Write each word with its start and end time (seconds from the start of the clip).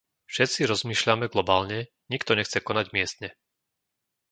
Všetci 0.33 0.59
rozmýšľame 0.71 1.25
globálne, 1.33 1.79
nikto 2.11 2.31
nechce 2.39 2.57
konať 2.67 2.85
miestne. 2.95 3.29